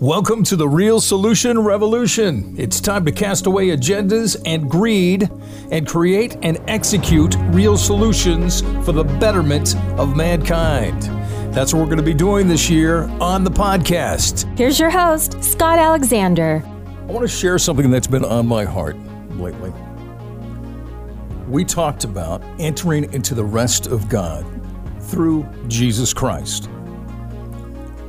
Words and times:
Welcome 0.00 0.44
to 0.44 0.56
the 0.56 0.68
Real 0.68 1.00
Solution 1.00 1.58
Revolution. 1.58 2.54
It's 2.58 2.82
time 2.82 3.06
to 3.06 3.12
cast 3.12 3.46
away 3.46 3.68
agendas 3.68 4.38
and 4.44 4.68
greed 4.68 5.30
and 5.70 5.88
create 5.88 6.36
and 6.42 6.60
execute 6.68 7.34
real 7.46 7.78
solutions 7.78 8.60
for 8.84 8.92
the 8.92 9.04
betterment 9.04 9.74
of 9.98 10.14
mankind. 10.14 11.04
That's 11.54 11.72
what 11.72 11.80
we're 11.80 11.86
going 11.86 11.96
to 11.96 12.02
be 12.02 12.12
doing 12.12 12.46
this 12.46 12.68
year 12.68 13.04
on 13.22 13.42
the 13.42 13.50
podcast. 13.50 14.44
Here's 14.58 14.78
your 14.78 14.90
host, 14.90 15.42
Scott 15.42 15.78
Alexander. 15.78 16.62
I 17.08 17.10
want 17.10 17.22
to 17.22 17.34
share 17.34 17.58
something 17.58 17.90
that's 17.90 18.06
been 18.06 18.22
on 18.22 18.46
my 18.46 18.66
heart 18.66 18.98
lately. 19.38 19.72
We 21.48 21.64
talked 21.64 22.04
about 22.04 22.42
entering 22.58 23.10
into 23.14 23.34
the 23.34 23.44
rest 23.44 23.86
of 23.86 24.10
God 24.10 24.44
through 25.00 25.48
Jesus 25.68 26.12
Christ. 26.12 26.66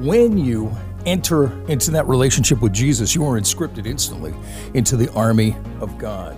When 0.00 0.36
you 0.36 0.76
enter 1.06 1.52
into 1.68 1.90
that 1.92 2.06
relationship 2.06 2.60
with 2.60 2.72
Jesus, 2.72 3.14
you 3.14 3.24
are 3.24 3.40
inscripted 3.40 3.86
instantly 3.86 4.34
into 4.74 4.96
the 4.96 5.10
army 5.12 5.56
of 5.80 5.96
God. 5.98 6.36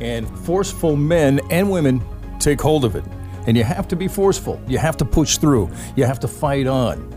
And 0.00 0.28
forceful 0.40 0.96
men 0.96 1.40
and 1.50 1.70
women 1.70 2.04
take 2.38 2.60
hold 2.60 2.84
of 2.84 2.96
it. 2.96 3.04
And 3.46 3.56
you 3.56 3.64
have 3.64 3.88
to 3.88 3.96
be 3.96 4.08
forceful. 4.08 4.60
You 4.66 4.78
have 4.78 4.96
to 4.98 5.04
push 5.04 5.38
through. 5.38 5.70
You 5.94 6.04
have 6.04 6.20
to 6.20 6.28
fight 6.28 6.66
on. 6.66 7.12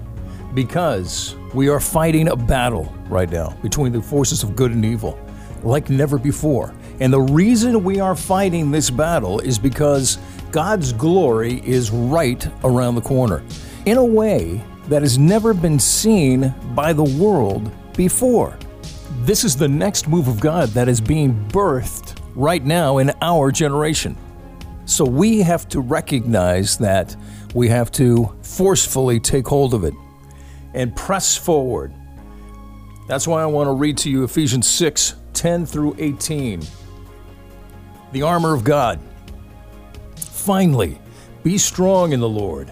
Because 0.54 1.36
we 1.54 1.70
are 1.70 1.80
fighting 1.80 2.30
a 2.30 2.36
battle 2.36 2.94
right 3.08 3.30
now 3.30 3.50
between 3.62 3.92
the 3.92 4.02
forces 4.02 4.44
of 4.44 4.56
good 4.56 4.72
and 4.72 4.86
evil 4.86 5.20
like 5.64 5.90
never 5.90 6.18
before. 6.18 6.74
And 7.00 7.12
the 7.12 7.22
reason 7.22 7.84
we 7.84 8.00
are 8.00 8.16
fighting 8.16 8.72
this 8.72 8.90
battle 8.90 9.40
is 9.40 9.58
because 9.58 10.18
God's 10.52 10.94
glory 10.94 11.62
is 11.66 11.92
right 11.92 12.46
around 12.64 12.96
the 12.96 13.02
corner. 13.02 13.44
In 13.86 13.98
a 13.98 14.04
way, 14.04 14.64
that 14.90 15.04
has 15.04 15.18
never 15.18 15.54
been 15.54 15.80
seen 15.80 16.54
by 16.74 16.94
the 16.94 17.04
world 17.04 17.72
before. 17.96 18.58
This 19.22 19.44
is 19.44 19.56
the 19.56 19.68
next 19.68 20.08
move 20.08 20.28
of 20.28 20.40
God 20.40 20.70
that 20.70 20.90
is 20.90 21.00
being 21.00 21.48
birthed 21.50 22.20
right 22.36 22.64
now 22.64 22.98
in 22.98 23.12
our 23.22 23.52
generation. 23.52 24.18
So 24.86 25.06
we 25.06 25.40
have 25.40 25.70
to 25.70 25.82
recognize 25.82 26.78
that 26.80 27.16
we 27.54 27.68
have 27.68 27.92
to 27.94 28.36
forcefully 28.42 29.20
take 29.20 29.48
hold 29.48 29.76
of 29.76 29.84
it 29.84 29.94
and 30.74 30.96
press 30.96 31.38
forward. 31.38 31.94
That's 33.08 33.28
why 33.28 33.44
I 33.44 33.46
want 33.46 33.68
to 33.68 33.74
read 33.74 33.98
to 34.00 34.10
you 34.10 34.24
Ephesians 34.24 34.68
6 34.68 35.16
10 35.34 35.66
through 35.68 35.96
18. 36.00 36.64
The 38.12 38.24
armor 38.24 38.54
of 38.54 38.64
God. 38.64 39.00
Finally, 40.16 41.00
be 41.44 41.58
strong 41.60 42.12
in 42.12 42.20
the 42.20 42.30
Lord 42.30 42.72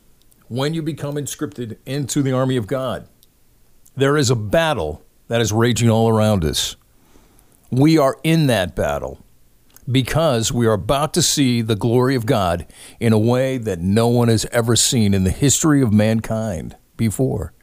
when 0.51 0.73
you 0.73 0.81
become 0.81 1.15
inscripted 1.15 1.77
into 1.85 2.21
the 2.21 2.33
army 2.33 2.57
of 2.57 2.67
God. 2.67 3.07
There 3.95 4.17
is 4.17 4.29
a 4.29 4.35
battle 4.35 5.01
that 5.29 5.39
is 5.39 5.53
raging 5.53 5.89
all 5.89 6.09
around 6.09 6.43
us. 6.43 6.75
We 7.69 7.97
are 7.97 8.17
in 8.21 8.47
that 8.47 8.75
battle 8.75 9.23
because 9.89 10.51
we 10.51 10.67
are 10.67 10.73
about 10.73 11.13
to 11.13 11.21
see 11.21 11.61
the 11.61 11.77
glory 11.77 12.15
of 12.15 12.25
God 12.25 12.67
in 12.99 13.13
a 13.13 13.17
way 13.17 13.59
that 13.59 13.79
no 13.79 14.09
one 14.09 14.27
has 14.27 14.45
ever 14.51 14.75
seen 14.75 15.13
in 15.13 15.23
the 15.23 15.31
history 15.31 15.81
of 15.81 15.93
mankind 15.93 16.75
before. 16.97 17.53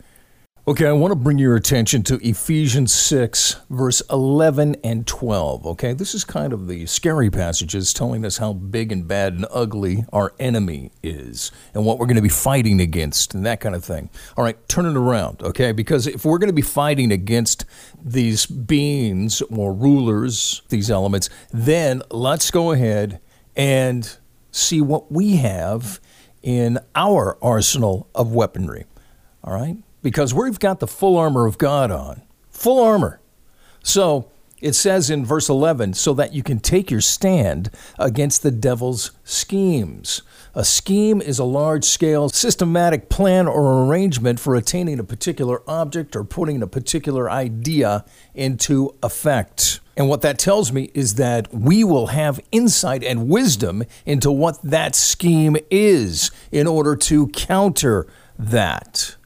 Okay, 0.68 0.84
I 0.84 0.92
want 0.92 1.12
to 1.12 1.16
bring 1.16 1.38
your 1.38 1.56
attention 1.56 2.02
to 2.02 2.16
Ephesians 2.16 2.92
6, 2.92 3.56
verse 3.70 4.02
11 4.10 4.76
and 4.84 5.06
12. 5.06 5.66
Okay, 5.66 5.94
this 5.94 6.14
is 6.14 6.26
kind 6.26 6.52
of 6.52 6.68
the 6.68 6.84
scary 6.84 7.30
passages 7.30 7.94
telling 7.94 8.22
us 8.22 8.36
how 8.36 8.52
big 8.52 8.92
and 8.92 9.08
bad 9.08 9.32
and 9.32 9.46
ugly 9.50 10.04
our 10.12 10.34
enemy 10.38 10.92
is 11.02 11.50
and 11.72 11.86
what 11.86 11.98
we're 11.98 12.04
going 12.04 12.16
to 12.16 12.22
be 12.22 12.28
fighting 12.28 12.82
against 12.82 13.32
and 13.32 13.46
that 13.46 13.60
kind 13.60 13.74
of 13.74 13.82
thing. 13.82 14.10
All 14.36 14.44
right, 14.44 14.58
turn 14.68 14.84
it 14.84 14.94
around, 14.94 15.42
okay? 15.42 15.72
Because 15.72 16.06
if 16.06 16.26
we're 16.26 16.36
going 16.36 16.50
to 16.50 16.52
be 16.52 16.60
fighting 16.60 17.12
against 17.12 17.64
these 18.04 18.44
beings 18.44 19.40
or 19.50 19.72
rulers, 19.72 20.60
these 20.68 20.90
elements, 20.90 21.30
then 21.50 22.02
let's 22.10 22.50
go 22.50 22.72
ahead 22.72 23.20
and 23.56 24.18
see 24.50 24.82
what 24.82 25.10
we 25.10 25.36
have 25.36 25.98
in 26.42 26.78
our 26.94 27.38
arsenal 27.40 28.10
of 28.14 28.34
weaponry. 28.34 28.84
All 29.42 29.54
right? 29.54 29.78
Because 30.02 30.34
we've 30.34 30.58
got 30.58 30.80
the 30.80 30.86
full 30.86 31.16
armor 31.16 31.46
of 31.46 31.58
God 31.58 31.90
on. 31.90 32.22
Full 32.50 32.82
armor. 32.82 33.20
So 33.82 34.30
it 34.60 34.74
says 34.74 35.08
in 35.08 35.24
verse 35.24 35.48
11, 35.48 35.94
so 35.94 36.12
that 36.14 36.32
you 36.32 36.42
can 36.42 36.58
take 36.58 36.90
your 36.90 37.00
stand 37.00 37.70
against 37.98 38.42
the 38.42 38.50
devil's 38.50 39.12
schemes. 39.22 40.22
A 40.54 40.64
scheme 40.64 41.20
is 41.20 41.38
a 41.38 41.44
large 41.44 41.84
scale, 41.84 42.28
systematic 42.28 43.08
plan 43.08 43.46
or 43.46 43.84
arrangement 43.84 44.40
for 44.40 44.56
attaining 44.56 44.98
a 44.98 45.04
particular 45.04 45.62
object 45.68 46.16
or 46.16 46.24
putting 46.24 46.62
a 46.62 46.66
particular 46.66 47.30
idea 47.30 48.04
into 48.34 48.94
effect. 49.02 49.78
And 49.96 50.08
what 50.08 50.22
that 50.22 50.38
tells 50.38 50.72
me 50.72 50.90
is 50.94 51.14
that 51.14 51.52
we 51.52 51.84
will 51.84 52.08
have 52.08 52.40
insight 52.50 53.04
and 53.04 53.28
wisdom 53.28 53.84
into 54.06 54.32
what 54.32 54.60
that 54.62 54.96
scheme 54.96 55.56
is 55.70 56.30
in 56.50 56.66
order 56.66 56.96
to 56.96 57.28
counter 57.28 58.06
that. 58.38 59.16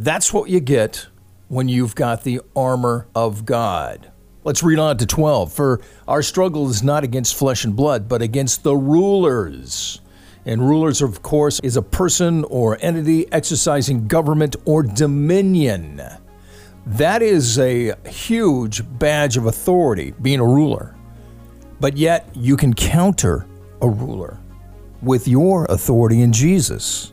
That's 0.00 0.32
what 0.32 0.48
you 0.48 0.60
get 0.60 1.08
when 1.48 1.68
you've 1.68 1.94
got 1.94 2.24
the 2.24 2.40
armor 2.56 3.06
of 3.14 3.44
God. 3.44 4.10
Let's 4.44 4.62
read 4.62 4.78
on 4.78 4.96
to 4.96 5.04
12. 5.04 5.52
For 5.52 5.82
our 6.08 6.22
struggle 6.22 6.70
is 6.70 6.82
not 6.82 7.04
against 7.04 7.36
flesh 7.36 7.66
and 7.66 7.76
blood, 7.76 8.08
but 8.08 8.22
against 8.22 8.62
the 8.62 8.74
rulers. 8.74 10.00
And 10.46 10.66
rulers, 10.66 11.02
of 11.02 11.20
course, 11.20 11.60
is 11.60 11.76
a 11.76 11.82
person 11.82 12.44
or 12.44 12.78
entity 12.80 13.30
exercising 13.30 14.08
government 14.08 14.56
or 14.64 14.82
dominion. 14.82 16.00
That 16.86 17.20
is 17.20 17.58
a 17.58 17.92
huge 18.08 18.82
badge 18.98 19.36
of 19.36 19.44
authority, 19.44 20.14
being 20.22 20.40
a 20.40 20.46
ruler. 20.46 20.96
But 21.78 21.98
yet, 21.98 22.26
you 22.34 22.56
can 22.56 22.72
counter 22.72 23.46
a 23.82 23.88
ruler 23.90 24.40
with 25.02 25.28
your 25.28 25.66
authority 25.66 26.22
in 26.22 26.32
Jesus 26.32 27.12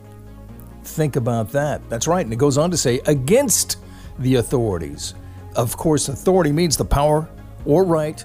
think 0.88 1.16
about 1.16 1.50
that. 1.52 1.88
That's 1.88 2.06
right. 2.08 2.24
And 2.24 2.32
it 2.32 2.36
goes 2.38 2.58
on 2.58 2.70
to 2.70 2.76
say, 2.76 3.00
against 3.06 3.78
the 4.18 4.36
authorities. 4.36 5.14
Of 5.54 5.76
course, 5.76 6.08
authority 6.08 6.52
means 6.52 6.76
the 6.76 6.84
power 6.84 7.28
or 7.64 7.84
right 7.84 8.24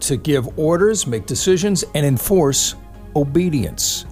to 0.00 0.16
give 0.16 0.58
orders, 0.58 1.06
make 1.06 1.26
decisions, 1.26 1.84
and 1.94 2.06
enforce 2.06 2.74
obedience. 3.14 4.06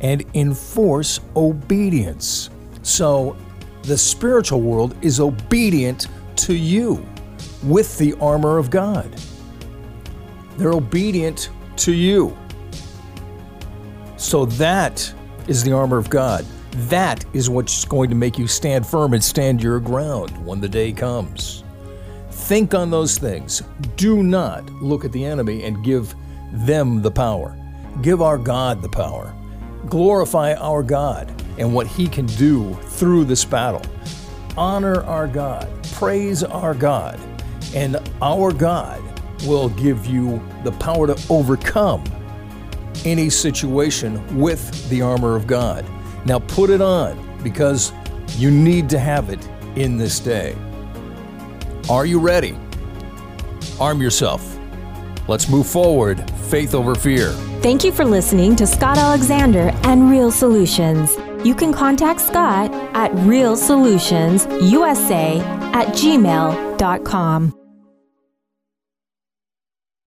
And 0.00 0.24
enforce 0.34 1.20
obedience. 1.34 2.50
So 2.82 3.36
the 3.82 3.96
spiritual 3.96 4.60
world 4.60 4.94
is 5.02 5.20
obedient 5.20 6.08
to 6.36 6.54
you 6.54 7.06
with 7.62 7.96
the 7.98 8.14
armor 8.20 8.58
of 8.58 8.70
God. 8.70 9.10
they're 10.56 10.72
obedient 10.72 11.50
to 11.76 11.92
you. 11.92 12.36
So 14.16 14.46
that 14.46 15.12
is 15.48 15.62
the 15.62 15.72
armor 15.72 15.98
of 15.98 16.08
God. 16.08 16.44
That 16.74 17.24
is 17.32 17.48
what's 17.48 17.84
going 17.84 18.10
to 18.10 18.16
make 18.16 18.36
you 18.36 18.48
stand 18.48 18.84
firm 18.84 19.14
and 19.14 19.22
stand 19.22 19.62
your 19.62 19.78
ground 19.78 20.30
when 20.44 20.60
the 20.60 20.68
day 20.68 20.92
comes. 20.92 21.62
Think 22.30 22.74
on 22.74 22.90
those 22.90 23.16
things. 23.16 23.62
Do 23.96 24.24
not 24.24 24.68
look 24.82 25.04
at 25.04 25.12
the 25.12 25.24
enemy 25.24 25.62
and 25.62 25.84
give 25.84 26.14
them 26.52 27.00
the 27.00 27.12
power. 27.12 27.56
Give 28.02 28.20
our 28.20 28.36
God 28.38 28.82
the 28.82 28.88
power. 28.88 29.32
Glorify 29.88 30.54
our 30.54 30.82
God 30.82 31.32
and 31.58 31.72
what 31.72 31.86
He 31.86 32.08
can 32.08 32.26
do 32.26 32.74
through 32.74 33.24
this 33.24 33.44
battle. 33.44 33.82
Honor 34.56 35.04
our 35.04 35.28
God. 35.28 35.68
Praise 35.92 36.42
our 36.42 36.74
God. 36.74 37.20
And 37.72 37.96
our 38.20 38.52
God 38.52 39.00
will 39.46 39.68
give 39.68 40.06
you 40.06 40.42
the 40.64 40.72
power 40.72 41.06
to 41.06 41.26
overcome 41.30 42.02
any 43.04 43.30
situation 43.30 44.36
with 44.36 44.88
the 44.88 45.02
armor 45.02 45.36
of 45.36 45.46
God. 45.46 45.84
Now 46.24 46.38
put 46.38 46.70
it 46.70 46.80
on 46.80 47.18
because 47.42 47.92
you 48.36 48.50
need 48.50 48.88
to 48.90 48.98
have 48.98 49.30
it 49.30 49.48
in 49.76 49.98
this 49.98 50.20
day. 50.20 50.56
Are 51.90 52.06
you 52.06 52.18
ready? 52.18 52.56
Arm 53.80 54.00
yourself. 54.00 54.58
Let's 55.28 55.48
move 55.48 55.66
forward, 55.66 56.30
faith 56.48 56.74
over 56.74 56.94
fear. 56.94 57.30
Thank 57.62 57.82
you 57.84 57.92
for 57.92 58.04
listening 58.04 58.56
to 58.56 58.66
Scott 58.66 58.98
Alexander 58.98 59.70
and 59.84 60.10
Real 60.10 60.30
Solutions. 60.30 61.16
You 61.44 61.54
can 61.54 61.72
contact 61.72 62.20
Scott 62.20 62.70
at 62.94 63.10
realsolutionsusa 63.12 65.40
at 65.74 65.88
gmail.com. 65.88 67.63